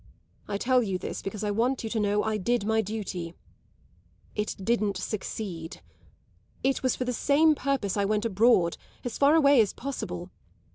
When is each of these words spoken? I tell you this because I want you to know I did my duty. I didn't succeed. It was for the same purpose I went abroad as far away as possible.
I 0.47 0.57
tell 0.57 0.81
you 0.81 0.97
this 0.97 1.21
because 1.21 1.43
I 1.43 1.51
want 1.51 1.83
you 1.83 1.89
to 1.91 1.99
know 1.99 2.23
I 2.23 2.37
did 2.37 2.65
my 2.65 2.81
duty. 2.81 3.35
I 4.35 4.45
didn't 4.57 4.97
succeed. 4.97 5.79
It 6.63 6.81
was 6.81 6.95
for 6.95 7.05
the 7.05 7.13
same 7.13 7.53
purpose 7.53 7.95
I 7.95 8.05
went 8.05 8.25
abroad 8.25 8.77
as 9.03 9.19
far 9.19 9.35
away 9.35 9.61
as 9.61 9.73
possible. 9.73 10.31